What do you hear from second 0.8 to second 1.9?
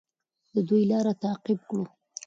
لار تعقیب کړو.